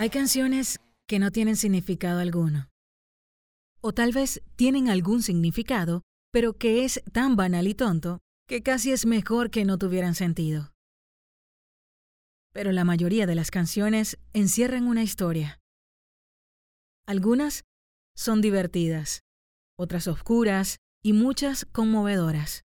Hay 0.00 0.10
canciones 0.10 0.78
que 1.08 1.18
no 1.18 1.32
tienen 1.32 1.56
significado 1.56 2.20
alguno. 2.20 2.70
O 3.80 3.92
tal 3.92 4.12
vez 4.12 4.40
tienen 4.54 4.88
algún 4.88 5.24
significado, 5.24 6.02
pero 6.30 6.52
que 6.52 6.84
es 6.84 7.02
tan 7.12 7.34
banal 7.34 7.66
y 7.66 7.74
tonto 7.74 8.20
que 8.46 8.62
casi 8.62 8.92
es 8.92 9.06
mejor 9.06 9.50
que 9.50 9.64
no 9.64 9.76
tuvieran 9.76 10.14
sentido. 10.14 10.72
Pero 12.52 12.70
la 12.70 12.84
mayoría 12.84 13.26
de 13.26 13.34
las 13.34 13.50
canciones 13.50 14.18
encierran 14.34 14.86
una 14.86 15.02
historia. 15.02 15.58
Algunas 17.04 17.64
son 18.14 18.40
divertidas, 18.40 19.24
otras 19.76 20.06
oscuras 20.06 20.76
y 21.02 21.12
muchas 21.12 21.64
conmovedoras. 21.72 22.62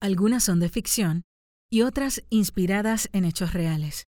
Algunas 0.00 0.44
son 0.44 0.60
de 0.60 0.68
ficción 0.68 1.22
y 1.72 1.82
otras 1.82 2.22
inspiradas 2.30 3.08
en 3.12 3.24
hechos 3.24 3.52
reales 3.52 4.06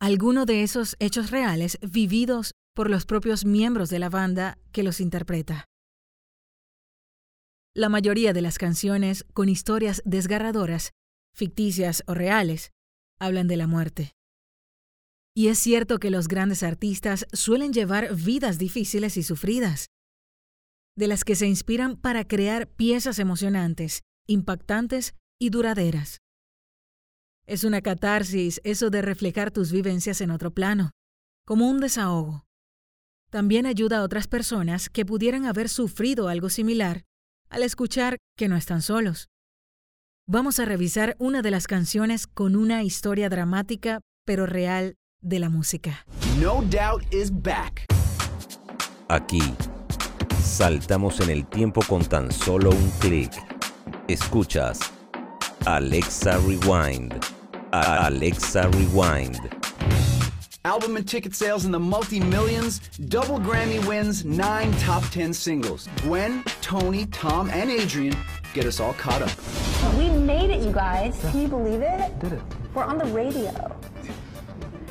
alguno 0.00 0.46
de 0.46 0.62
esos 0.62 0.96
hechos 0.98 1.30
reales 1.30 1.78
vividos 1.82 2.52
por 2.74 2.88
los 2.88 3.04
propios 3.04 3.44
miembros 3.44 3.90
de 3.90 3.98
la 3.98 4.08
banda 4.08 4.58
que 4.72 4.82
los 4.82 4.98
interpreta. 4.98 5.66
La 7.74 7.90
mayoría 7.90 8.32
de 8.32 8.40
las 8.40 8.56
canciones 8.56 9.24
con 9.34 9.50
historias 9.50 10.02
desgarradoras, 10.06 10.92
ficticias 11.36 12.02
o 12.06 12.14
reales, 12.14 12.70
hablan 13.20 13.46
de 13.46 13.58
la 13.58 13.66
muerte. 13.66 14.12
Y 15.36 15.48
es 15.48 15.58
cierto 15.58 15.98
que 15.98 16.10
los 16.10 16.28
grandes 16.28 16.62
artistas 16.62 17.26
suelen 17.32 17.72
llevar 17.72 18.14
vidas 18.16 18.58
difíciles 18.58 19.18
y 19.18 19.22
sufridas, 19.22 19.90
de 20.96 21.08
las 21.08 21.24
que 21.24 21.36
se 21.36 21.46
inspiran 21.46 21.96
para 21.96 22.26
crear 22.26 22.68
piezas 22.68 23.18
emocionantes, 23.18 24.02
impactantes 24.26 25.14
y 25.38 25.50
duraderas. 25.50 26.20
Es 27.50 27.64
una 27.64 27.80
catarsis 27.80 28.60
eso 28.62 28.90
de 28.90 29.02
reflejar 29.02 29.50
tus 29.50 29.72
vivencias 29.72 30.20
en 30.20 30.30
otro 30.30 30.52
plano, 30.52 30.92
como 31.44 31.68
un 31.68 31.80
desahogo. 31.80 32.44
También 33.28 33.66
ayuda 33.66 33.98
a 33.98 34.02
otras 34.04 34.28
personas 34.28 34.88
que 34.88 35.04
pudieran 35.04 35.46
haber 35.46 35.68
sufrido 35.68 36.28
algo 36.28 36.48
similar 36.48 37.02
al 37.48 37.64
escuchar 37.64 38.18
que 38.36 38.46
no 38.46 38.54
están 38.56 38.82
solos. 38.82 39.26
Vamos 40.28 40.60
a 40.60 40.64
revisar 40.64 41.16
una 41.18 41.42
de 41.42 41.50
las 41.50 41.66
canciones 41.66 42.28
con 42.28 42.54
una 42.54 42.84
historia 42.84 43.28
dramática 43.28 43.98
pero 44.24 44.46
real 44.46 44.94
de 45.20 45.40
la 45.40 45.48
música. 45.48 46.06
No 46.40 46.62
Doubt 46.70 47.12
is 47.12 47.32
back. 47.32 47.84
Aquí, 49.08 49.42
saltamos 50.40 51.18
en 51.18 51.30
el 51.30 51.48
tiempo 51.48 51.80
con 51.88 52.04
tan 52.04 52.30
solo 52.30 52.70
un 52.70 52.90
clic. 53.00 53.32
Escuchas 54.06 54.78
Alexa 55.66 56.38
Rewind. 56.38 57.39
Alexa 57.72 58.68
Rewind. 58.70 59.38
Album 60.64 60.96
and 60.96 61.08
ticket 61.08 61.34
sales 61.34 61.64
in 61.64 61.72
the 61.72 61.78
multi 61.78 62.20
millions, 62.20 62.80
double 63.08 63.38
Grammy 63.38 63.84
wins, 63.86 64.24
nine 64.24 64.72
top 64.78 65.02
10 65.10 65.32
singles. 65.32 65.88
Gwen, 66.02 66.42
Tony, 66.60 67.06
Tom, 67.06 67.48
and 67.50 67.70
Adrian 67.70 68.14
get 68.52 68.66
us 68.66 68.80
all 68.80 68.92
caught 68.94 69.22
up. 69.22 69.30
We 69.96 70.10
made 70.10 70.50
it, 70.50 70.62
you 70.62 70.72
guys. 70.72 71.18
Can 71.30 71.42
you 71.42 71.48
believe 71.48 71.80
it? 71.80 72.18
Did 72.18 72.34
it. 72.34 72.42
We're 72.74 72.84
on 72.84 72.98
the 72.98 73.06
radio. 73.06 73.52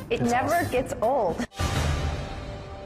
It 0.08 0.22
never 0.22 0.64
gets 0.70 0.94
old. 1.02 1.36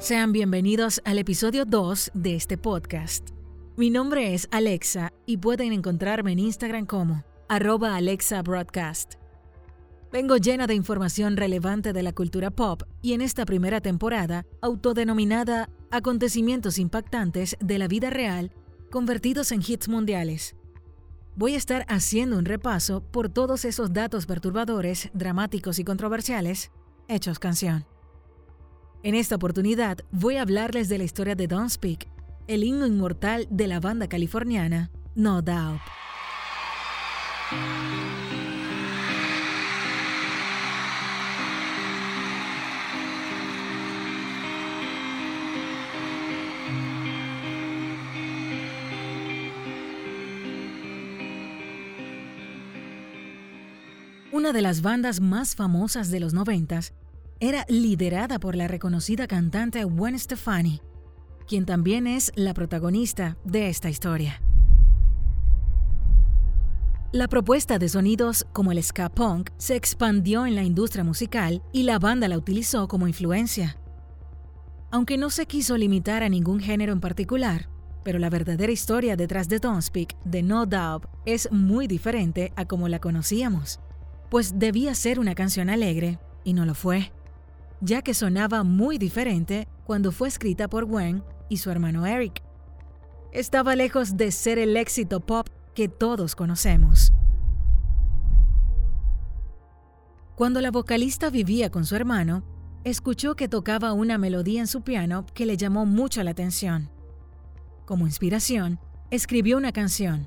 Sean 0.01 0.33
bienvenidos 0.33 1.01
al 1.07 1.19
episodio 1.19 1.65
2 1.65 2.11
de 2.13 2.35
este 2.35 2.59
podcast. 2.59 3.31
Mi 3.77 3.89
nombre 3.89 4.35
es 4.35 4.47
Alexa 4.51 5.13
y 5.25 5.39
pueden 5.39 5.73
encontrarme 5.73 6.33
en 6.33 6.41
Instagram 6.41 6.85
como 6.85 7.25
arroba 7.49 7.97
Alexa 7.97 8.43
Broadcast. 8.43 9.15
Vengo 10.15 10.37
llena 10.37 10.69
de 10.69 10.75
información 10.75 11.37
relevante 11.37 11.93
de 11.93 12.05
la 12.05 12.13
cultura 12.13 12.53
pop 12.53 12.85
y 13.03 13.15
en 13.15 13.21
esta 13.21 13.45
primera 13.45 13.81
temporada, 13.81 14.47
autodenominada 14.63 15.69
Acontecimientos 15.91 16.79
impactantes 16.79 17.57
de 17.59 17.79
la 17.81 17.89
vida 17.89 18.11
real 18.11 18.53
convertidos 18.93 19.51
en 19.51 19.61
hits 19.61 19.89
mundiales. 19.89 20.55
Voy 21.35 21.55
a 21.55 21.57
estar 21.57 21.85
haciendo 21.89 22.39
un 22.39 22.45
repaso 22.45 23.01
por 23.01 23.29
todos 23.29 23.65
esos 23.65 23.93
datos 23.93 24.27
perturbadores, 24.27 25.11
dramáticos 25.15 25.81
y 25.81 25.85
controversiales 25.85 26.71
hechos 27.09 27.41
canción. 27.41 27.85
En 29.03 29.17
esta 29.17 29.35
oportunidad 29.35 29.99
voy 30.13 30.37
a 30.37 30.43
hablarles 30.43 30.89
de 30.89 30.99
la 30.99 31.05
historia 31.05 31.35
de 31.35 31.49
Don't 31.49 31.71
Speak, 31.71 32.07
el 32.47 32.63
himno 32.63 32.87
inmortal 32.87 33.49
de 33.51 33.67
la 33.67 33.81
banda 33.81 34.09
californiana 34.09 34.93
No 35.17 35.43
Doubt. 35.43 35.81
Una 54.35 54.53
de 54.53 54.63
las 54.63 54.83
bandas 54.83 55.21
más 55.21 55.55
famosas 55.55 56.11
de 56.11 56.19
los 56.19 56.35
noventas 56.35 56.93
era 57.39 57.65
liderada 57.69 58.41
por 58.41 58.57
la 58.57 58.67
reconocida 58.67 59.29
cantante 59.29 59.85
Gwen 59.85 60.19
Stefani, 60.19 60.81
quien 61.47 61.65
también 61.65 62.09
es 62.09 62.33
la 62.35 62.53
protagonista 62.53 63.37
de 63.45 63.69
esta 63.69 63.91
historia. 63.91 64.43
La 67.13 67.29
propuesta 67.29 67.79
de 67.79 67.89
sonidos 67.89 68.45
como 68.53 68.73
el 68.73 68.83
ska 68.83 69.09
punk 69.09 69.51
se 69.57 69.77
expandió 69.77 70.47
en 70.47 70.57
la 70.57 70.65
industria 70.65 71.05
musical 71.05 71.63
y 71.73 71.85
la 71.85 72.01
banda 72.01 72.27
la 72.27 72.37
utilizó 72.37 72.89
como 72.89 73.07
influencia. 73.07 73.77
Aunque 74.91 75.17
no 75.17 75.31
se 75.31 75.47
quiso 75.47 75.77
limitar 75.77 76.25
a 76.25 76.29
ningún 76.29 76.59
género 76.59 76.93
en 76.93 77.01
particular, 77.01 77.69
pero 78.03 78.19
la 78.19 78.31
verdadera 78.31 78.73
historia 78.73 79.15
detrás 79.15 79.49
de 79.49 79.61
Don't 79.61 79.83
Speak 79.83 80.17
de 80.25 80.43
No 80.43 80.67
Doubt 80.67 81.07
es 81.25 81.53
muy 81.53 81.87
diferente 81.87 82.53
a 82.57 82.65
como 82.65 82.89
la 82.89 82.99
conocíamos 82.99 83.79
pues 84.35 84.59
debía 84.59 84.97
ser 84.97 85.21
una 85.21 85.37
canción 85.37 85.71
alegre, 85.71 86.19
y 86.43 86.55
no 86.55 86.67
lo 86.67 86.75
fue, 86.75 87.13
ya 87.81 88.03
que 88.03 88.15
sonaba 88.15 88.65
muy 88.65 88.99
diferente 88.99 89.69
cuando 89.85 90.11
fue 90.11 90.27
escrita 90.27 90.67
por 90.67 90.87
Gwen 90.87 91.23
y 91.49 91.59
su 91.59 91.71
hermano 91.71 92.05
Eric. 92.05 92.43
Estaba 93.31 93.77
lejos 93.77 94.17
de 94.17 94.33
ser 94.33 94.59
el 94.59 94.77
éxito 94.77 95.21
pop 95.21 95.47
que 95.73 95.87
todos 95.87 96.35
conocemos. 96.35 97.13
Cuando 100.35 100.61
la 100.61 100.73
vocalista 100.73 101.31
vivía 101.31 101.71
con 101.71 101.85
su 101.85 101.95
hermano, 101.95 102.43
escuchó 102.83 103.37
que 103.37 103.47
tocaba 103.47 103.93
una 103.93 104.19
melodía 104.19 104.59
en 104.59 104.67
su 104.67 104.83
piano 104.83 105.27
que 105.33 105.47
le 105.47 105.57
llamó 105.57 105.87
mucho 105.87 106.21
la 106.25 106.33
atención. 106.33 106.91
Como 107.85 108.05
inspiración, 108.05 108.81
escribió 109.13 109.57
una 109.57 109.71
canción, 109.71 110.27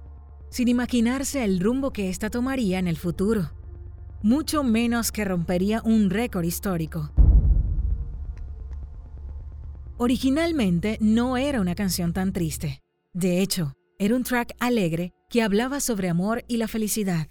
sin 0.50 0.69
imaginarse 0.69 1.44
el 1.44 1.59
rumbo 1.59 1.91
que 1.91 2.07
ésta 2.07 2.29
tomaría 2.29 2.79
en 2.79 2.88
el 2.88 2.96
futuro 2.96 3.56
mucho 4.22 4.63
menos 4.63 5.11
que 5.11 5.25
rompería 5.25 5.81
un 5.83 6.09
récord 6.09 6.44
histórico. 6.44 7.11
Originalmente 9.97 10.97
no 11.01 11.38
era 11.38 11.59
una 11.61 11.75
canción 11.75 12.13
tan 12.13 12.33
triste. 12.33 12.81
De 13.13 13.41
hecho, 13.41 13.73
era 14.00 14.16
un 14.16 14.23
track 14.23 14.53
alegre 14.59 15.13
que 15.29 15.41
hablaba 15.41 15.79
sobre 15.79 16.09
amor 16.09 16.44
y 16.47 16.57
la 16.57 16.67
felicidad. 16.67 17.28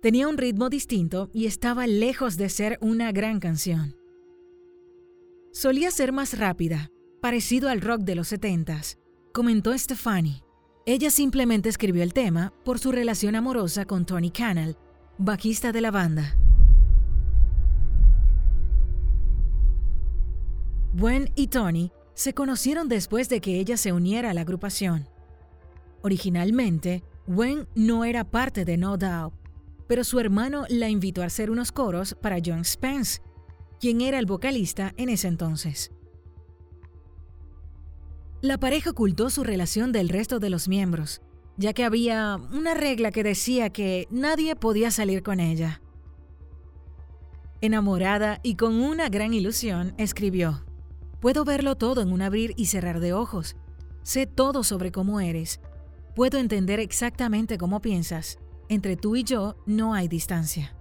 Tenía 0.00 0.28
un 0.28 0.38
ritmo 0.38 0.68
distinto 0.68 1.30
y 1.32 1.46
estaba 1.46 1.88
lejos 1.88 2.36
de 2.36 2.48
ser 2.48 2.78
una 2.80 3.10
gran 3.10 3.40
canción. 3.40 3.96
Solía 5.52 5.90
ser 5.90 6.12
más 6.12 6.38
rápida, 6.38 6.90
parecido 7.20 7.68
al 7.68 7.80
rock 7.80 8.02
de 8.02 8.14
los 8.14 8.32
70s, 8.32 8.96
comentó 9.32 9.76
Stefani. 9.76 10.44
Ella 10.86 11.10
simplemente 11.10 11.68
escribió 11.68 12.04
el 12.04 12.12
tema 12.12 12.52
por 12.64 12.78
su 12.78 12.92
relación 12.92 13.34
amorosa 13.34 13.84
con 13.84 14.06
Tony 14.06 14.30
Cannell 14.30 14.76
bajista 15.18 15.72
de 15.72 15.80
la 15.80 15.90
banda. 15.90 16.36
Gwen 20.94 21.30
y 21.34 21.48
Tony 21.48 21.92
se 22.14 22.34
conocieron 22.34 22.88
después 22.88 23.28
de 23.28 23.40
que 23.40 23.58
ella 23.58 23.76
se 23.76 23.92
uniera 23.92 24.30
a 24.30 24.34
la 24.34 24.40
agrupación. 24.40 25.08
Originalmente, 26.02 27.02
Gwen 27.26 27.68
no 27.74 28.04
era 28.04 28.24
parte 28.24 28.64
de 28.64 28.76
No 28.76 28.96
Doubt, 28.96 29.34
pero 29.86 30.04
su 30.04 30.20
hermano 30.20 30.64
la 30.68 30.88
invitó 30.88 31.22
a 31.22 31.26
hacer 31.26 31.50
unos 31.50 31.72
coros 31.72 32.16
para 32.20 32.38
John 32.44 32.64
Spence, 32.64 33.20
quien 33.80 34.00
era 34.00 34.18
el 34.18 34.26
vocalista 34.26 34.94
en 34.96 35.08
ese 35.08 35.28
entonces. 35.28 35.92
La 38.40 38.58
pareja 38.58 38.90
ocultó 38.90 39.30
su 39.30 39.42
relación 39.42 39.90
del 39.90 40.08
resto 40.08 40.38
de 40.38 40.50
los 40.50 40.68
miembros, 40.68 41.22
ya 41.58 41.74
que 41.74 41.84
había 41.84 42.40
una 42.52 42.72
regla 42.72 43.10
que 43.10 43.22
decía 43.22 43.70
que 43.70 44.06
nadie 44.10 44.56
podía 44.56 44.90
salir 44.90 45.22
con 45.22 45.40
ella. 45.40 45.82
Enamorada 47.60 48.38
y 48.44 48.54
con 48.54 48.76
una 48.80 49.08
gran 49.08 49.34
ilusión, 49.34 49.92
escribió, 49.98 50.64
Puedo 51.20 51.44
verlo 51.44 51.74
todo 51.74 52.00
en 52.00 52.12
un 52.12 52.22
abrir 52.22 52.54
y 52.56 52.66
cerrar 52.66 53.00
de 53.00 53.12
ojos. 53.12 53.56
Sé 54.04 54.26
todo 54.26 54.62
sobre 54.62 54.92
cómo 54.92 55.18
eres. 55.18 55.60
Puedo 56.14 56.38
entender 56.38 56.78
exactamente 56.78 57.58
cómo 57.58 57.80
piensas. 57.80 58.38
Entre 58.68 58.96
tú 58.96 59.16
y 59.16 59.24
yo 59.24 59.56
no 59.66 59.94
hay 59.94 60.06
distancia. 60.06 60.76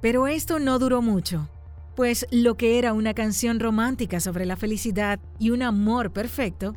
Pero 0.00 0.26
esto 0.26 0.58
no 0.58 0.78
duró 0.78 1.02
mucho. 1.02 1.48
pues 1.96 2.26
lo 2.30 2.56
que 2.56 2.78
era 2.78 2.92
una 2.92 3.14
canción 3.14 3.58
romántica 3.58 4.20
sobre 4.20 4.44
la 4.44 4.56
felicidad 4.56 5.18
y 5.38 5.50
un 5.50 5.62
amor 5.62 6.12
perfecto, 6.12 6.76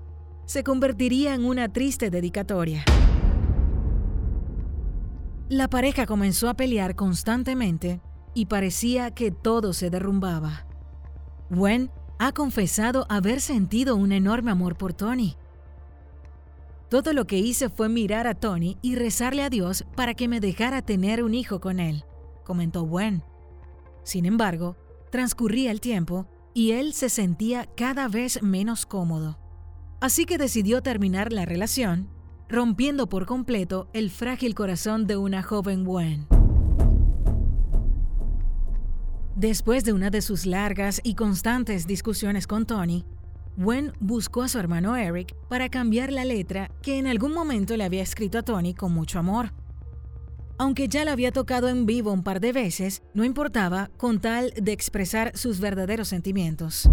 se 0.50 0.64
convertiría 0.64 1.36
en 1.36 1.46
una 1.46 1.72
triste 1.72 2.10
dedicatoria. 2.10 2.84
La 5.48 5.68
pareja 5.70 6.08
comenzó 6.08 6.50
a 6.50 6.56
pelear 6.56 6.96
constantemente 6.96 8.02
y 8.34 8.48
parecía 8.48 9.12
que 9.12 9.30
todo 9.30 9.74
se 9.74 9.92
derrumbaba. 9.92 10.66
Gwen 11.52 11.92
ha 12.18 12.32
confesado 12.32 13.06
haber 13.10 13.42
sentido 13.42 13.96
un 13.96 14.12
enorme 14.12 14.50
amor 14.50 14.76
por 14.76 14.94
Tony. 14.94 15.36
Todo 16.90 17.14
lo 17.14 17.28
que 17.28 17.38
hice 17.38 17.70
fue 17.70 17.88
mirar 17.88 18.26
a 18.26 18.34
Tony 18.34 18.80
y 18.82 18.96
rezarle 18.96 19.44
a 19.44 19.52
Dios 19.52 19.86
para 19.96 20.16
que 20.16 20.28
me 20.28 20.40
dejara 20.40 20.82
tener 20.82 21.24
un 21.24 21.36
hijo 21.36 21.60
con 21.60 21.80
él, 21.80 22.06
comentó 22.44 22.82
Gwen. 22.86 23.24
Sin 24.02 24.26
embargo, 24.26 24.78
transcurría 25.12 25.70
el 25.70 25.80
tiempo 25.80 26.26
y 26.56 26.72
él 26.72 26.94
se 26.94 27.10
sentía 27.10 27.68
cada 27.78 28.08
vez 28.08 28.42
menos 28.42 28.88
cómodo. 28.88 29.49
Así 30.02 30.26
que 30.26 30.38
decidió 30.38 30.82
terminar 30.82 31.34
la 31.34 31.46
relación, 31.46 32.10
rompiendo 32.48 33.10
por 33.10 33.26
completo 33.26 33.90
el 33.94 34.10
frágil 34.10 34.56
corazón 34.56 35.08
de 35.08 35.18
una 35.18 35.44
joven 35.44 35.84
Gwen. 35.84 36.28
Después 39.36 39.84
de 39.84 39.94
una 39.94 40.10
de 40.10 40.22
sus 40.22 40.46
largas 40.46 41.02
y 41.04 41.16
constantes 41.16 41.86
discusiones 41.86 42.48
con 42.48 42.66
Tony, 42.66 43.06
Gwen 43.58 43.92
buscó 44.00 44.44
a 44.44 44.48
su 44.48 44.58
hermano 44.58 44.96
Eric 44.96 45.36
para 45.50 45.68
cambiar 45.68 46.14
la 46.14 46.24
letra 46.24 46.72
que 46.82 46.98
en 46.98 47.08
algún 47.08 47.34
momento 47.34 47.76
le 47.76 47.84
había 47.84 48.02
escrito 48.02 48.38
a 48.38 48.44
Tony 48.44 48.74
con 48.74 48.94
mucho 48.94 49.20
amor. 49.20 49.54
Aunque 50.58 50.88
ya 50.88 51.04
la 51.06 51.12
había 51.12 51.32
tocado 51.32 51.68
en 51.68 51.86
vivo 51.86 52.12
un 52.12 52.24
par 52.24 52.40
de 52.40 52.54
veces, 52.54 53.02
no 53.14 53.26
importaba 53.26 53.90
con 53.98 54.20
tal 54.20 54.52
de 54.62 54.72
expresar 54.72 55.38
sus 55.38 55.60
verdaderos 55.60 56.08
sentimientos. 56.08 56.90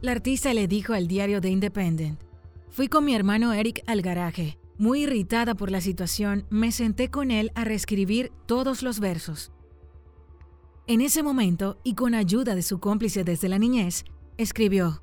La 0.00 0.12
artista 0.12 0.54
le 0.54 0.68
dijo 0.68 0.92
al 0.92 1.08
diario 1.08 1.40
The 1.40 1.48
Independent, 1.48 2.20
Fui 2.70 2.86
con 2.86 3.04
mi 3.04 3.16
hermano 3.16 3.52
Eric 3.52 3.82
al 3.88 4.00
garaje. 4.00 4.56
Muy 4.76 5.02
irritada 5.02 5.56
por 5.56 5.72
la 5.72 5.80
situación, 5.80 6.46
me 6.50 6.70
senté 6.70 7.10
con 7.10 7.32
él 7.32 7.50
a 7.56 7.64
reescribir 7.64 8.30
todos 8.46 8.84
los 8.84 9.00
versos. 9.00 9.50
En 10.86 11.00
ese 11.00 11.24
momento, 11.24 11.80
y 11.82 11.94
con 11.94 12.14
ayuda 12.14 12.54
de 12.54 12.62
su 12.62 12.78
cómplice 12.78 13.24
desde 13.24 13.48
la 13.48 13.58
niñez, 13.58 14.04
escribió, 14.36 15.00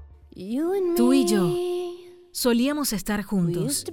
Tú 0.95 1.11
y 1.11 1.27
yo 1.27 1.53
solíamos 2.31 2.93
estar 2.93 3.21
juntos, 3.21 3.83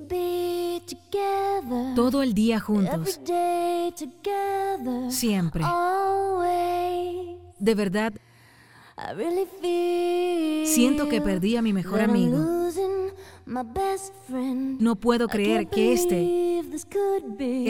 todo 1.97 2.23
el 2.23 2.33
día 2.33 2.61
juntos, 2.61 3.21
siempre. 5.11 5.65
De 7.59 7.75
verdad, 7.75 8.13
siento 10.65 11.09
que 11.09 11.21
perdí 11.21 11.57
a 11.57 11.63
mi 11.63 11.73
mejor 11.73 12.01
amigo. 12.01 12.39
No 14.79 14.97
puedo 14.97 15.29
creer 15.29 15.69
que 15.69 15.93
este 15.93 16.61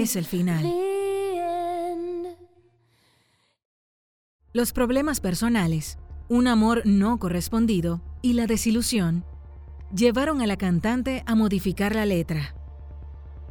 es 0.03 0.17
el 0.17 0.25
final. 0.25 0.65
Los 4.53 4.73
problemas 4.73 5.21
personales 5.21 5.99
un 6.33 6.47
amor 6.49 6.81
no 6.87 7.19
correspondido 7.19 8.01
y 8.23 8.33
la 8.33 8.47
desilusión 8.47 9.23
llevaron 9.95 10.41
a 10.41 10.47
la 10.47 10.57
cantante 10.57 11.23
a 11.27 11.35
modificar 11.35 11.95
la 11.95 12.07
letra. 12.07 12.55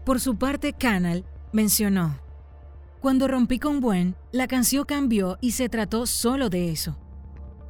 Por 0.03 0.19
su 0.19 0.37
parte, 0.37 0.73
Canal 0.73 1.23
mencionó, 1.53 2.17
Cuando 2.99 3.27
rompí 3.27 3.59
con 3.59 3.81
Buen, 3.81 4.15
la 4.31 4.47
canción 4.47 4.85
cambió 4.85 5.37
y 5.41 5.51
se 5.51 5.69
trató 5.69 6.07
solo 6.07 6.49
de 6.49 6.71
eso, 6.71 6.97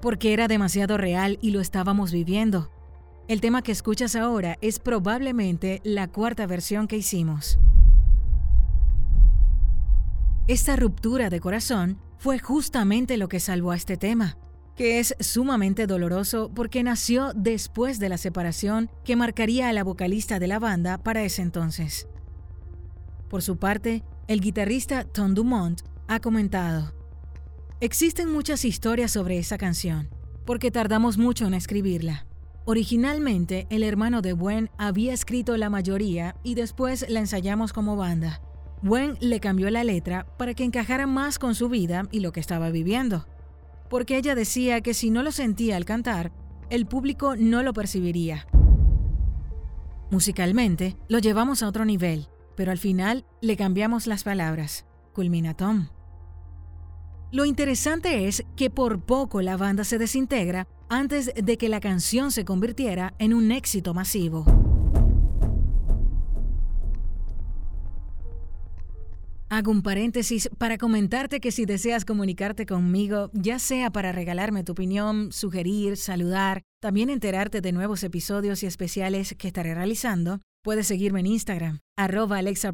porque 0.02 0.34
era 0.34 0.48
demasiado 0.48 0.98
real 0.98 1.38
y 1.42 1.52
lo 1.52 1.62
estábamos 1.62 2.12
viviendo. 2.12 2.72
El 3.28 3.40
tema 3.40 3.62
que 3.62 3.72
escuchas 3.72 4.16
ahora 4.16 4.58
es 4.62 4.80
probablemente 4.80 5.80
la 5.84 6.08
cuarta 6.08 6.46
versión 6.48 6.88
que 6.88 6.98
hicimos. 6.98 7.60
Esta 10.48 10.76
ruptura 10.76 11.30
de 11.30 11.40
corazón 11.40 12.00
fue 12.18 12.40
justamente 12.40 13.18
lo 13.18 13.30
que 13.30 13.40
salvó 13.40 13.72
a 13.72 13.76
este 13.76 13.96
tema 13.96 14.38
que 14.76 15.00
es 15.00 15.16
sumamente 15.20 15.86
doloroso 15.86 16.50
porque 16.54 16.84
nació 16.84 17.34
después 17.36 18.00
de 18.00 18.10
la 18.10 18.18
separación 18.18 18.90
que 19.04 19.16
marcaría 19.16 19.70
a 19.70 19.74
la 19.74 19.84
vocalista 19.84 20.40
de 20.40 20.48
la 20.48 20.60
banda 20.60 20.98
para 20.98 21.24
ese 21.24 21.42
entonces. 21.42 22.08
Por 23.30 23.42
su 23.42 23.58
parte, 23.58 24.04
el 24.28 24.42
guitarrista 24.42 25.04
Tom 25.04 25.34
Dumont 25.34 25.82
ha 26.08 26.20
comentado, 26.20 26.94
Existen 27.82 28.32
muchas 28.32 28.64
historias 28.64 29.12
sobre 29.12 29.38
esa 29.38 29.58
canción, 29.58 30.10
porque 30.46 30.72
tardamos 30.72 31.18
mucho 31.18 31.46
en 31.46 31.54
escribirla. 31.54 32.26
Originalmente, 32.64 33.68
el 33.70 33.84
hermano 33.84 34.22
de 34.22 34.32
Gwen 34.34 34.70
había 34.78 35.14
escrito 35.14 35.58
la 35.58 35.70
mayoría 35.70 36.36
y 36.44 36.56
después 36.56 37.06
la 37.10 37.20
ensayamos 37.20 37.74
como 37.74 37.98
banda. 37.98 38.42
Gwen 38.82 39.18
le 39.20 39.40
cambió 39.40 39.70
la 39.70 39.84
letra 39.84 40.26
para 40.38 40.54
que 40.54 40.64
encajara 40.64 41.08
más 41.08 41.38
con 41.38 41.56
su 41.56 41.68
vida 41.68 42.08
y 42.12 42.22
lo 42.22 42.32
que 42.32 42.40
estaba 42.40 42.70
viviendo 42.70 43.26
porque 43.92 44.16
ella 44.16 44.36
decía 44.36 44.80
que 44.80 44.94
si 44.94 45.12
no 45.12 45.22
lo 45.22 45.34
sentía 45.34 45.76
al 45.76 45.84
cantar, 45.84 46.32
el 46.70 46.86
público 46.86 47.36
no 47.36 47.62
lo 47.62 47.74
percibiría. 47.74 48.48
Musicalmente, 50.10 50.96
lo 51.10 51.20
llevamos 51.20 51.62
a 51.62 51.68
otro 51.68 51.84
nivel, 51.84 52.30
pero 52.56 52.72
al 52.72 52.78
final 52.78 53.26
le 53.42 53.58
cambiamos 53.58 54.08
las 54.08 54.24
palabras. 54.24 54.86
Culmina 55.12 55.58
Tom. 55.58 55.90
Lo 57.32 57.46
interesante 57.46 58.28
es 58.28 58.44
que 58.58 58.70
por 58.70 59.06
poco 59.06 59.42
la 59.42 59.56
banda 59.56 59.86
se 59.86 59.98
desintegra 59.98 60.68
antes 60.90 61.32
de 61.34 61.58
que 61.58 61.70
la 61.70 61.80
canción 61.80 62.30
se 62.32 62.44
convirtiera 62.44 63.14
en 63.20 63.34
un 63.34 63.54
éxito 63.54 63.94
masivo. 63.94 64.44
Hago 69.48 69.72
un 69.72 69.82
paréntesis 69.82 70.50
para 70.58 70.78
comentarte 70.78 71.40
que 71.40 71.52
si 71.52 71.66
deseas 71.66 72.06
comunicarte 72.06 72.66
conmigo, 72.66 73.30
ya 73.34 73.60
sea 73.60 73.92
para 73.92 74.12
regalarme 74.12 74.64
tu 74.64 74.74
opinión, 74.74 75.32
sugerir, 75.32 75.98
saludar, 75.98 76.64
también 76.82 77.10
enterarte 77.10 77.62
de 77.62 77.72
nuevos 77.72 78.04
episodios 78.04 78.64
y 78.64 78.66
especiales 78.66 79.36
que 79.38 79.48
estaré 79.48 79.74
realizando, 79.74 80.40
puedes 80.64 80.88
seguirme 80.88 81.22
en 81.22 81.28
Instagram, 81.28 81.80
arroba 81.98 82.38
Alexa. 82.38 82.72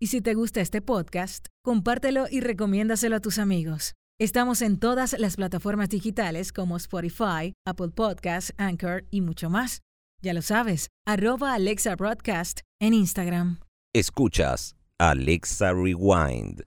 Y 0.00 0.06
si 0.08 0.20
te 0.20 0.34
gusta 0.34 0.60
este 0.60 0.80
podcast, 0.80 1.46
compártelo 1.64 2.26
y 2.30 2.40
recomiéndaselo 2.40 3.16
a 3.16 3.20
tus 3.20 3.38
amigos. 3.38 3.94
Estamos 4.20 4.62
en 4.62 4.78
todas 4.78 5.18
las 5.18 5.34
plataformas 5.34 5.88
digitales 5.88 6.52
como 6.52 6.76
Spotify, 6.76 7.52
Apple 7.66 7.88
Podcasts, 7.88 8.54
Anchor 8.58 9.06
y 9.10 9.22
mucho 9.22 9.50
más. 9.50 9.82
Ya 10.22 10.34
lo 10.34 10.42
sabes, 10.42 10.88
arroba 11.04 11.54
Alexa 11.54 11.96
Broadcast 11.96 12.60
en 12.80 12.94
Instagram. 12.94 13.58
Escuchas 13.92 14.76
Alexa 14.98 15.72
Rewind. 15.72 16.62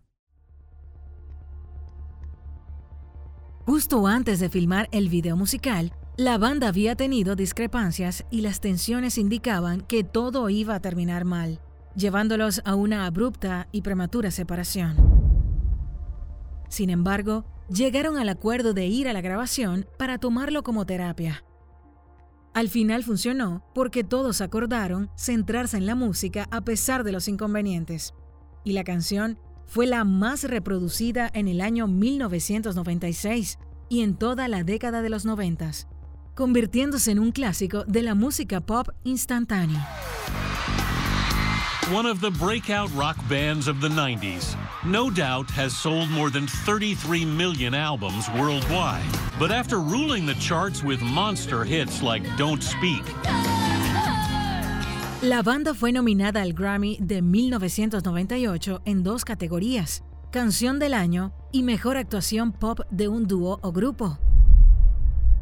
Justo 3.66 4.08
antes 4.08 4.42
de 4.42 4.50
filmar 4.50 4.90
el 4.92 5.08
video 5.08 5.38
musical, 5.38 5.94
la 6.18 6.38
banda 6.38 6.68
había 6.68 6.96
tenido 6.96 7.38
discrepancias 7.38 8.26
y 8.30 8.42
las 8.42 8.60
tensiones 8.60 9.18
indicaban 9.18 9.82
que 9.82 10.04
todo 10.04 10.50
iba 10.50 10.76
a 10.76 10.82
terminar 10.82 11.24
mal, 11.24 11.62
llevándolos 11.96 12.62
a 12.66 12.76
una 12.76 13.06
abrupta 13.06 13.68
y 13.72 13.82
prematura 13.82 14.32
separación. 14.32 14.96
Sin 16.70 16.90
embargo, 16.90 17.46
llegaron 17.70 18.18
al 18.18 18.30
acuerdo 18.30 18.74
de 18.74 18.88
ir 18.88 19.08
a 19.08 19.14
la 19.14 19.22
grabación 19.22 19.86
para 19.98 20.18
tomarlo 20.18 20.64
como 20.64 20.86
terapia. 20.86 21.44
Al 22.54 22.70
final 22.70 23.04
funcionó 23.04 23.64
porque 23.74 24.04
todos 24.04 24.42
acordaron 24.42 25.10
centrarse 25.16 25.78
en 25.78 25.86
la 25.86 25.96
música 25.96 26.48
a 26.52 26.62
pesar 26.62 27.04
de 27.04 27.12
los 27.14 27.28
inconvenientes 27.28 28.14
y 28.64 28.74
la 28.74 28.84
canción 28.84 29.40
fue 29.68 29.88
la 29.88 30.04
más 30.04 30.44
reproducida 30.44 31.30
en 31.34 31.48
el 31.48 31.62
año 31.62 31.88
1996 31.88 33.58
y 33.88 34.02
en 34.02 34.16
toda 34.16 34.48
la 34.50 34.64
década 34.64 35.02
de 35.02 35.10
los 35.10 35.26
90, 35.26 35.72
convirtiéndose 36.36 37.12
en 37.12 37.20
un 37.20 37.32
clásico 37.32 37.86
de 37.86 38.02
la 38.02 38.16
música 38.16 38.60
pop 38.60 38.90
instantánea. 39.04 39.88
One 41.92 42.06
of 42.06 42.22
the 42.22 42.32
breakout 42.32 42.90
rock 42.96 43.18
bands 43.28 43.68
of 43.68 43.82
the 43.82 43.90
90s, 43.90 44.56
No 44.86 45.10
Doubt 45.10 45.50
has 45.52 45.76
sold 45.76 46.10
more 46.10 46.30
than 46.30 46.48
33 46.48 47.26
million 47.26 47.74
albums 47.74 48.30
worldwide. 48.30 49.04
But 49.38 49.52
after 49.52 49.80
ruling 49.82 50.26
the 50.26 50.36
charts 50.36 50.84
with 50.84 51.02
monster 51.02 51.66
hits 51.66 52.02
like 52.02 52.24
Don't 52.38 52.64
Speak, 52.64 53.04
la 55.22 55.42
banda 55.42 55.74
fue 55.74 55.92
nominada 55.92 56.42
al 56.42 56.54
Grammy 56.54 56.98
de 57.02 57.22
1998 57.22 58.82
en 58.86 59.04
dos 59.04 59.26
categorías, 59.26 60.04
Canción 60.32 60.80
del 60.80 60.94
Año 60.94 61.34
y 61.52 61.64
Mejor 61.64 61.98
Actuación 61.98 62.54
Pop 62.54 62.80
de 62.90 63.10
un 63.10 63.28
dúo 63.28 63.60
o 63.64 63.74
grupo. 63.74 64.18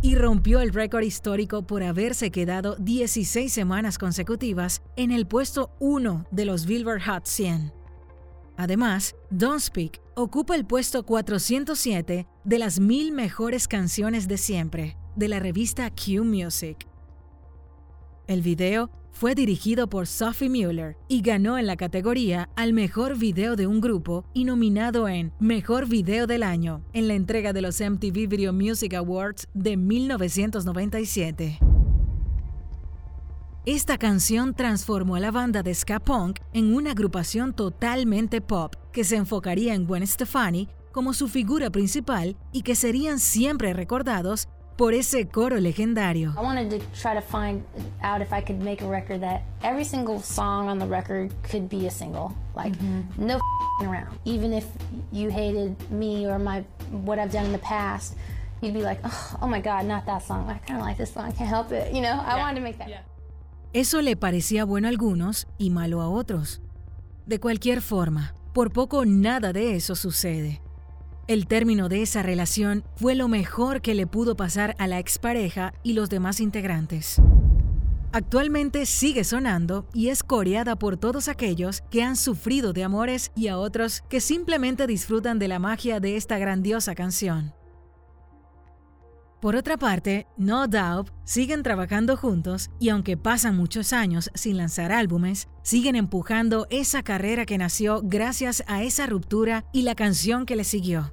Y 0.02 0.16
rompió 0.16 0.62
el 0.62 0.72
récord 0.72 1.04
histórico 1.04 1.64
por 1.64 1.84
haberse 1.84 2.32
quedado 2.32 2.78
16 2.78 3.52
semanas 3.52 3.98
consecutivas 3.98 4.82
en 4.96 5.12
el 5.12 5.28
puesto 5.28 5.72
1 5.80 6.26
de 6.32 6.46
los 6.46 6.66
Billboard 6.66 7.02
Hot 7.02 7.26
100. 7.26 7.74
Además, 8.56 9.16
Don't 9.30 9.60
Speak 9.60 10.02
ocupa 10.16 10.56
el 10.56 10.66
puesto 10.66 11.06
407 11.06 12.28
de 12.46 12.60
las 12.60 12.80
mil 12.80 13.12
mejores 13.12 13.68
canciones 13.68 14.30
de 14.30 14.38
siempre 14.38 14.98
de 15.18 15.28
la 15.28 15.40
revista 15.40 15.90
Q 15.90 16.24
Music. 16.24 16.88
El 18.28 18.42
video 18.42 18.90
fue 19.12 19.36
dirigido 19.36 19.88
por 19.88 20.08
Sophie 20.08 20.50
Mueller 20.50 20.96
y 21.08 21.22
ganó 21.22 21.58
en 21.58 21.68
la 21.68 21.76
categoría 21.76 22.50
al 22.56 22.74
mejor 22.74 23.18
video 23.18 23.56
de 23.56 23.68
un 23.68 23.82
grupo 23.82 24.26
y 24.34 24.46
nominado 24.46 25.08
en 25.08 25.32
Mejor 25.40 25.88
Video 25.88 26.28
del 26.28 26.44
Año 26.44 26.82
en 26.94 27.08
la 27.08 27.16
entrega 27.16 27.54
de 27.54 27.62
los 27.62 27.82
MTV 27.82 28.28
Video 28.28 28.54
Music 28.54 28.94
Awards 28.94 29.48
de 29.54 29.78
1997. 29.78 31.60
Esta 33.66 33.98
canción 33.98 34.54
transformó 34.56 35.16
a 35.16 35.20
la 35.20 35.32
banda 35.32 35.64
de 35.64 35.76
ska 35.76 36.00
punk 36.00 36.40
en 36.54 36.74
una 36.74 36.92
agrupación 36.92 37.54
totalmente 37.54 38.42
pop 38.42 38.74
que 38.92 39.04
se 39.04 39.16
enfocaría 39.18 39.76
en 39.76 39.86
Gwen 39.86 40.08
Stefani 40.08 40.70
como 40.92 41.14
su 41.14 41.28
figura 41.28 41.70
principal 41.70 42.36
y 42.52 42.64
que 42.64 42.76
serían 42.76 43.20
siempre 43.20 43.74
recordados 43.74 44.48
por 44.80 44.94
ese 44.94 45.28
coro 45.28 45.60
legendario. 45.60 46.34
I 46.38 46.42
wanted 46.42 46.70
to 46.70 46.80
try 46.98 47.14
to 47.14 47.20
find 47.20 47.66
out 48.02 48.22
if 48.22 48.32
I 48.32 48.40
could 48.40 48.64
make 48.64 48.82
a 48.82 48.88
record 48.88 49.20
that 49.24 49.42
every 49.62 49.84
single 49.84 50.22
song 50.22 50.70
on 50.70 50.80
the 50.80 50.88
record 50.88 51.34
could 51.44 51.68
be 51.68 51.86
a 51.86 51.92
single. 51.92 52.34
Like 52.56 52.74
no 53.18 53.42
around. 53.84 54.18
Even 54.24 54.54
if 54.54 54.66
you 55.12 55.30
hated 55.30 55.76
me 55.92 56.26
or 56.28 56.40
my 56.40 56.64
what 56.92 57.20
I've 57.20 57.30
done 57.30 57.48
in 57.48 57.52
the 57.52 57.60
past, 57.60 58.16
you'd 58.62 58.74
be 58.74 58.82
like, 58.82 59.02
oh, 59.04 59.38
oh 59.42 59.48
my 59.48 59.60
god, 59.60 59.86
not 59.86 60.06
that 60.06 60.24
song. 60.24 60.50
I 60.50 60.60
kind 60.66 60.80
of 60.80 60.86
like 60.86 60.98
this 60.98 61.12
song. 61.12 61.26
I 61.26 61.34
can't 61.34 61.50
help 61.50 61.74
it. 61.74 61.94
You 61.94 62.00
know, 62.00 62.16
I 62.26 62.38
wanted 62.38 62.60
to 62.60 62.64
make 62.64 62.78
that. 62.78 63.04
Eso 63.74 64.02
le 64.02 64.16
parecía 64.16 64.64
bueno 64.64 64.88
a 64.88 64.92
algunos 64.92 65.46
y 65.58 65.72
malo 65.72 66.00
a 66.00 66.08
otros. 66.08 66.62
De 67.26 67.38
cualquier 67.42 67.82
forma, 67.82 68.34
por 68.54 68.72
poco 68.72 69.04
nada 69.06 69.52
de 69.52 69.76
eso 69.76 69.94
sucede. 69.96 70.62
El 71.30 71.46
término 71.46 71.90
de 71.90 72.02
esa 72.02 72.24
relación 72.24 72.84
fue 72.96 73.14
lo 73.14 73.28
mejor 73.28 73.82
que 73.82 73.94
le 73.94 74.08
pudo 74.08 74.36
pasar 74.36 74.76
a 74.80 74.88
la 74.88 74.98
expareja 74.98 75.76
y 75.84 75.94
los 75.94 76.10
demás 76.10 76.40
integrantes. 76.40 77.22
Actualmente 78.12 78.88
sigue 78.88 79.24
sonando 79.24 79.88
y 79.94 80.10
es 80.10 80.24
coreada 80.24 80.76
por 80.76 80.98
todos 80.98 81.28
aquellos 81.28 81.84
que 81.92 82.02
han 82.02 82.16
sufrido 82.16 82.74
de 82.74 82.84
amores 82.84 83.32
y 83.36 83.48
a 83.48 83.60
otros 83.60 84.02
que 84.10 84.22
simplemente 84.22 84.88
disfrutan 84.88 85.38
de 85.38 85.50
la 85.50 85.60
magia 85.60 86.00
de 86.00 86.18
esta 86.18 86.40
grandiosa 86.40 86.96
canción. 86.96 87.54
Por 89.40 89.56
otra 89.56 89.78
parte, 89.78 90.26
No 90.36 90.68
Doubt 90.68 91.12
siguen 91.26 91.62
trabajando 91.62 92.18
juntos 92.18 92.72
y 92.80 92.90
aunque 92.90 93.18
pasan 93.18 93.56
muchos 93.56 93.94
años 93.94 94.32
sin 94.34 94.58
lanzar 94.58 94.92
álbumes, 94.92 95.48
siguen 95.62 95.96
empujando 95.96 96.66
esa 96.72 97.04
carrera 97.04 97.46
que 97.46 97.60
nació 97.60 98.02
gracias 98.04 98.64
a 98.66 98.82
esa 98.82 99.06
ruptura 99.06 99.66
y 99.72 99.84
la 99.84 99.94
canción 99.94 100.48
que 100.48 100.56
le 100.56 100.64
siguió. 100.64 101.12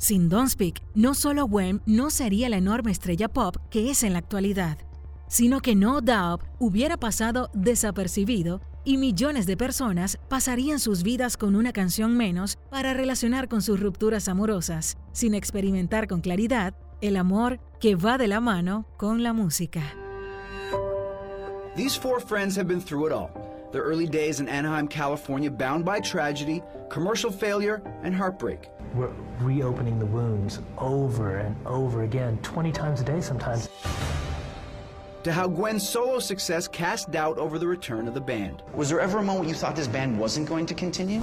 Sin 0.00 0.30
Don't 0.30 0.48
Speak, 0.48 0.80
no 0.94 1.12
solo 1.12 1.46
Gwen 1.46 1.82
no 1.84 2.08
sería 2.08 2.48
la 2.48 2.56
enorme 2.56 2.90
estrella 2.90 3.28
pop 3.28 3.58
que 3.68 3.90
es 3.90 4.02
en 4.02 4.14
la 4.14 4.20
actualidad, 4.20 4.78
sino 5.28 5.60
que 5.60 5.74
No 5.74 6.00
Doubt 6.00 6.42
hubiera 6.58 6.96
pasado 6.96 7.50
desapercibido 7.52 8.62
y 8.82 8.96
millones 8.96 9.44
de 9.44 9.58
personas 9.58 10.18
pasarían 10.30 10.78
sus 10.78 11.02
vidas 11.02 11.36
con 11.36 11.54
una 11.54 11.74
canción 11.74 12.16
menos 12.16 12.56
para 12.70 12.94
relacionar 12.94 13.46
con 13.46 13.60
sus 13.60 13.78
rupturas 13.78 14.26
amorosas, 14.26 14.96
sin 15.12 15.34
experimentar 15.34 16.08
con 16.08 16.22
claridad 16.22 16.72
el 17.02 17.18
amor 17.18 17.60
que 17.78 17.94
va 17.94 18.16
de 18.16 18.26
la 18.26 18.40
mano 18.40 18.86
con 18.96 19.22
la 19.22 19.34
música. 19.34 19.82
These 21.76 21.98
four 21.98 22.22
friends 22.22 22.56
have 22.56 22.66
been 22.66 22.80
through 22.80 23.08
it 23.08 23.12
all. 23.12 23.28
Their 23.70 23.82
early 23.82 24.06
days 24.06 24.40
in 24.40 24.48
Anaheim, 24.48 24.88
California, 24.88 25.50
bound 25.50 25.84
by 25.84 26.00
tragedy, 26.00 26.62
commercial 26.88 27.30
failure, 27.30 27.82
and 28.02 28.14
heartbreak. 28.14 28.66
We're 28.94 29.10
reopening 29.40 29.98
the 29.98 30.06
wounds 30.06 30.60
over 30.78 31.38
and 31.38 31.54
over 31.66 32.02
again, 32.02 32.38
20 32.42 32.72
times 32.72 33.00
a 33.00 33.04
day 33.04 33.20
sometimes. 33.20 33.68
To 35.22 35.32
how 35.32 35.46
Gwen's 35.48 35.88
solo 35.88 36.18
success 36.18 36.66
cast 36.66 37.10
doubt 37.10 37.38
over 37.38 37.58
the 37.58 37.66
return 37.66 38.08
of 38.08 38.14
the 38.14 38.20
band. 38.20 38.62
Was 38.74 38.88
there 38.88 39.00
ever 39.00 39.18
a 39.18 39.22
moment 39.22 39.48
you 39.48 39.54
thought 39.54 39.76
this 39.76 39.86
band 39.86 40.18
wasn't 40.18 40.48
going 40.48 40.66
to 40.66 40.74
continue? 40.74 41.20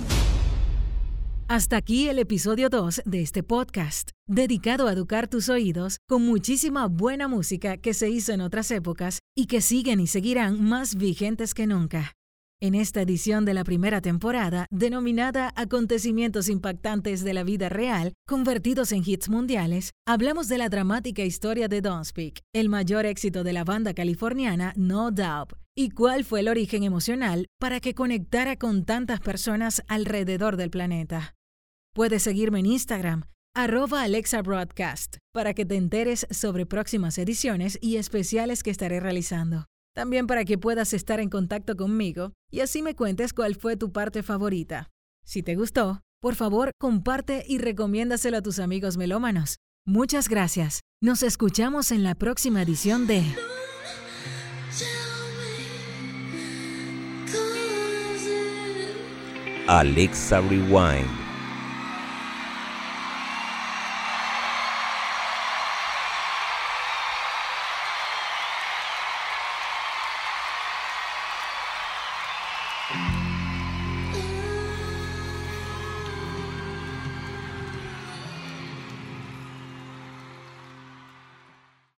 Hasta 1.50 1.77
aquí 1.77 2.09
el 2.09 2.19
episodio 2.19 2.69
2 2.69 3.03
de 3.05 3.21
este 3.21 3.41
podcast, 3.41 4.12
dedicado 4.27 4.88
a 4.88 4.91
educar 4.91 5.29
tus 5.29 5.47
oídos 5.47 5.97
con 6.07 6.25
muchísima 6.25 6.88
buena 6.88 7.29
música 7.29 7.77
que 7.77 7.93
se 7.93 8.09
hizo 8.09 8.33
en 8.33 8.41
otras 8.41 8.69
épocas 8.69 9.19
y 9.33 9.45
que 9.45 9.62
siguen 9.62 10.01
y 10.01 10.07
seguirán 10.07 10.62
más 10.62 10.95
vigentes 10.95 11.53
que 11.53 11.65
nunca. 11.65 12.16
En 12.59 12.73
esta 12.73 13.03
edición 13.03 13.45
de 13.45 13.53
la 13.53 13.63
primera 13.63 14.01
temporada, 14.01 14.65
denominada 14.71 15.53
Acontecimientos 15.55 16.49
impactantes 16.49 17.23
de 17.23 17.35
la 17.35 17.43
vida 17.43 17.69
real, 17.69 18.13
convertidos 18.27 18.91
en 18.93 19.03
hits 19.05 19.29
mundiales, 19.29 19.91
hablamos 20.07 20.47
de 20.47 20.57
la 20.57 20.67
dramática 20.67 21.21
historia 21.21 21.67
de 21.67 21.81
Don't 21.81 22.05
Speak, 22.05 22.41
el 22.55 22.69
mayor 22.69 23.05
éxito 23.05 23.43
de 23.43 23.53
la 23.53 23.63
banda 23.63 23.93
californiana 23.93 24.73
No 24.75 25.11
Doubt, 25.11 25.53
y 25.75 25.91
cuál 25.91 26.23
fue 26.25 26.39
el 26.39 26.47
origen 26.47 26.81
emocional 26.81 27.45
para 27.59 27.79
que 27.79 27.93
conectara 27.93 28.55
con 28.55 28.85
tantas 28.85 29.19
personas 29.19 29.83
alrededor 29.87 30.57
del 30.57 30.71
planeta. 30.71 31.35
Puedes 31.93 32.23
seguirme 32.23 32.61
en 32.61 32.65
Instagram, 32.65 33.25
arroba 33.53 34.01
Alexa 34.01 34.41
Broadcast, 34.41 35.17
para 35.31 35.53
que 35.53 35.67
te 35.67 35.75
enteres 35.75 36.25
sobre 36.31 36.65
próximas 36.65 37.19
ediciones 37.19 37.77
y 37.83 37.97
especiales 37.97 38.63
que 38.63 38.71
estaré 38.71 38.99
realizando. 38.99 39.67
También 39.98 40.27
para 40.27 40.46
que 40.46 40.60
puedas 40.60 40.94
estar 40.94 41.20
en 41.20 41.27
contacto 41.27 41.75
conmigo 41.75 42.34
y 42.51 42.60
así 42.60 42.84
me 42.84 42.94
cuentes 42.94 43.34
cuál 43.34 43.56
fue 43.56 43.77
tu 43.77 43.92
parte 43.92 44.22
favorita. 44.22 44.92
Si 45.25 45.42
te 45.42 45.56
gustó, 45.56 46.01
por 46.22 46.36
favor, 46.36 46.70
comparte 46.80 47.44
y 47.48 47.58
recomiéndaselo 47.58 48.38
a 48.38 48.44
tus 48.44 48.60
amigos 48.60 48.96
melómanos. 48.96 49.58
Muchas 49.88 50.30
gracias. 50.30 50.82
Nos 51.01 51.24
escuchamos 51.24 51.92
en 51.92 52.04
la 52.04 52.13
próxima 52.13 52.62
edición 52.62 53.08
de 53.08 53.24
Alexa 59.68 60.42
Rewind. 60.42 61.26